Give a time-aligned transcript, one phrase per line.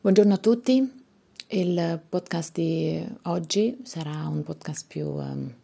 [0.00, 1.04] Buongiorno a tutti,
[1.50, 5.54] il podcast di oggi sarà un podcast più, um,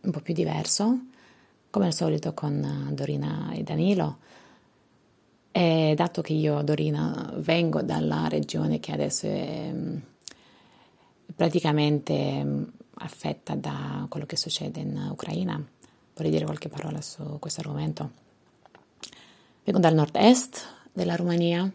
[0.00, 0.98] un po' più diverso,
[1.68, 4.20] come al solito con Dorina e Danilo.
[5.50, 10.00] E dato che io, Dorina, vengo dalla regione che adesso è um,
[11.36, 15.62] praticamente um, affetta da quello che succede in Ucraina,
[16.14, 18.10] vorrei dire qualche parola su questo argomento.
[19.64, 20.60] Vengo dal nord-est
[20.92, 21.70] della Romania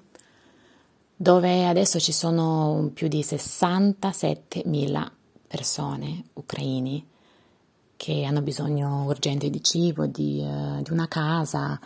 [1.19, 5.11] dove adesso ci sono più di 67.000
[5.47, 7.05] persone ucraini
[7.95, 11.79] che hanno bisogno urgente di cibo, di, uh, di una casa,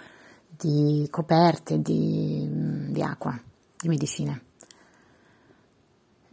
[0.49, 3.39] di coperte, di, mm, di acqua,
[3.79, 4.43] di medicine.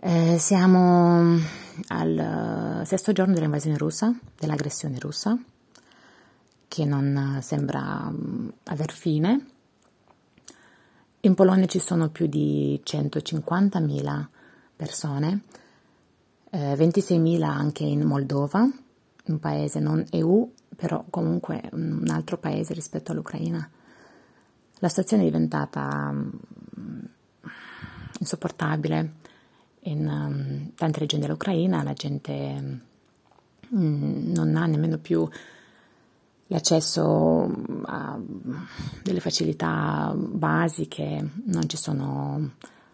[0.00, 1.38] Eh, siamo
[1.88, 5.38] al sesto giorno dell'invasione russa, dell'aggressione russa,
[6.68, 9.56] che non sembra mm, aver fine
[11.20, 14.26] in Polonia ci sono più di 150.000
[14.76, 15.42] persone,
[16.50, 23.10] eh, 26.000 anche in Moldova, un paese non EU, però comunque un altro paese rispetto
[23.10, 23.68] all'Ucraina.
[24.78, 26.30] La situazione è diventata um,
[28.20, 29.12] insopportabile
[29.80, 32.80] in um, tante regioni dell'Ucraina, la gente
[33.70, 35.28] non ha nemmeno più
[36.48, 37.50] l'accesso
[37.84, 38.18] a
[39.02, 42.52] delle facilità basiche, non ci sono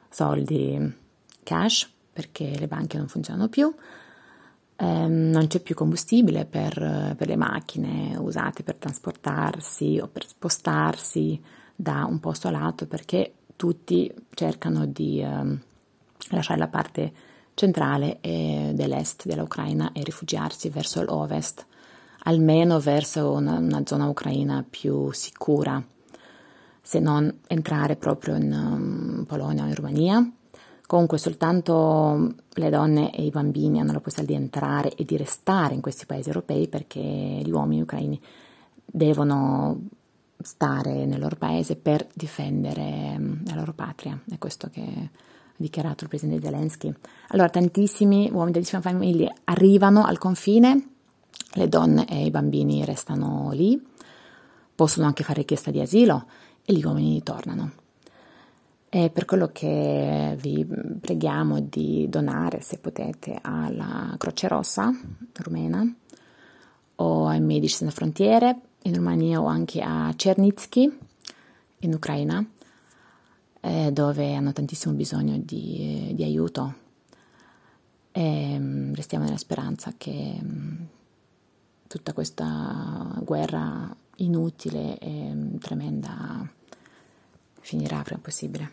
[0.08, 0.94] soldi
[1.42, 3.72] cash perché le banche non funzionano più,
[4.76, 11.40] ehm, non c'è più combustibile per, per, le macchine usate per trasportarsi o per spostarsi
[11.74, 15.60] da un posto all'altro perché tutti cercano di ehm,
[16.30, 17.12] lasciare la parte
[17.54, 21.64] centrale dell'est dell'Ucraina e rifugiarsi verso l'ovest
[22.24, 25.82] almeno verso una, una zona ucraina più sicura,
[26.80, 30.30] se non entrare proprio in um, Polonia o in Romania.
[30.86, 35.74] Comunque soltanto le donne e i bambini hanno la possibilità di entrare e di restare
[35.74, 38.20] in questi paesi europei perché gli uomini ucraini
[38.84, 39.80] devono
[40.42, 44.18] stare nel loro paese per difendere um, la loro patria.
[44.30, 45.08] È questo che ha
[45.56, 46.92] dichiarato il presidente Zelensky.
[47.28, 50.93] Allora, tantissimi uomini tantissime famiglie arrivano al confine
[51.52, 53.80] le donne e i bambini restano lì,
[54.74, 56.26] possono anche fare richiesta di asilo
[56.64, 57.72] e gli uomini tornano.
[58.88, 60.64] È per quello che vi
[61.00, 64.92] preghiamo di donare, se potete, alla Croce Rossa
[65.42, 65.84] rumena
[66.96, 70.98] o ai Medici Senza Frontiere in Romania o anche a Cernitsky
[71.80, 72.44] in Ucraina,
[73.60, 76.82] eh, dove hanno tantissimo bisogno di, di aiuto.
[78.12, 80.82] E mm, restiamo nella speranza che mm,
[81.94, 86.44] tutta questa guerra inutile e mm, tremenda
[87.60, 88.72] finirà prima possibile.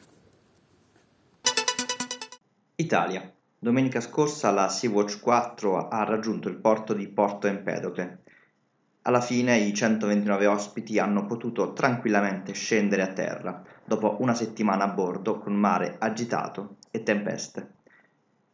[2.78, 3.32] Italia.
[3.59, 8.24] Domenica scorsa la Sea-Watch 4 ha raggiunto il porto di Porto Empedocle.
[9.04, 14.94] Alla fine i 129 ospiti hanno potuto tranquillamente scendere a terra dopo una settimana a
[14.94, 17.81] bordo con mare agitato e tempeste.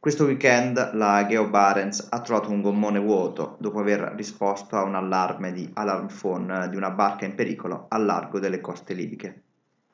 [0.08, 4.96] Questo weekend la Geo Barents ha trovato un gommone vuoto dopo aver risposto a un
[4.96, 9.42] allarme di alarm phone di una barca in pericolo al largo delle coste libiche.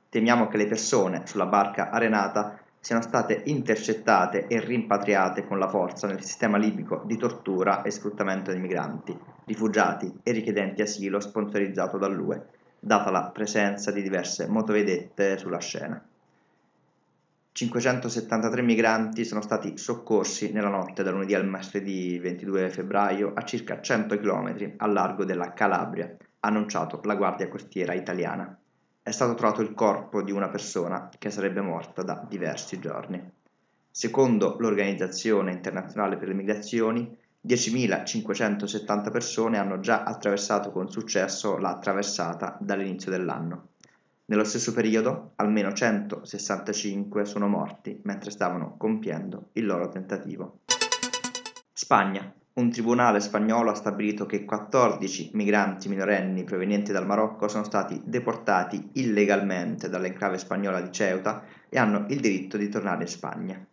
[0.09, 6.05] Temiamo che le persone sulla barca arenata siano state intercettate e rimpatriate con la forza
[6.05, 12.49] nel sistema libico di tortura e sfruttamento dei migranti, rifugiati e richiedenti asilo sponsorizzato dall'UE,
[12.79, 15.99] data la presenza di diverse motovedette sulla scena.
[17.53, 23.79] 573 migranti sono stati soccorsi nella notte da lunedì al martedì 22 febbraio a circa
[23.79, 28.57] 100 km al largo della Calabria, ha annunciato la Guardia Costiera italiana.
[29.03, 33.21] È stato trovato il corpo di una persona che sarebbe morta da diversi giorni.
[33.91, 37.15] Secondo l'Organizzazione internazionale per le migrazioni,
[37.45, 43.67] 10.570 persone hanno già attraversato con successo la traversata dall'inizio dell'anno.
[44.25, 50.59] Nello stesso periodo, almeno 165 sono morti mentre stavano compiendo il loro tentativo.
[51.73, 52.33] Spagna.
[52.53, 58.91] Un tribunale spagnolo ha stabilito che 14 migranti minorenni provenienti dal Marocco sono stati deportati
[58.93, 63.65] illegalmente dall'enclave spagnola di Ceuta e hanno il diritto di tornare in Spagna.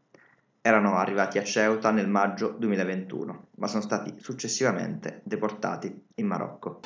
[0.63, 6.81] Erano arrivati a Ceuta nel maggio 2021, ma sono stati successivamente deportati in Marocco.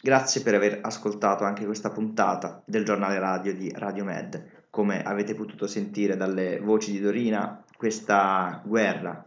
[0.00, 4.66] Grazie per aver ascoltato anche questa puntata del giornale radio di Radio Med.
[4.70, 9.26] Come avete potuto sentire dalle voci di Dorina, questa guerra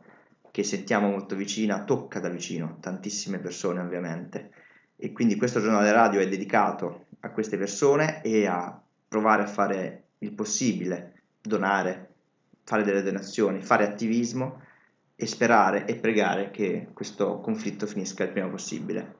[0.50, 4.52] che sentiamo molto vicina tocca da vicino tantissime persone ovviamente
[4.96, 10.04] e quindi questo giornale radio è dedicato a queste persone e a provare a fare
[10.20, 12.14] il possibile, donare,
[12.64, 14.62] fare delle donazioni, fare attivismo
[15.18, 19.20] e sperare e pregare che questo conflitto finisca il prima possibile.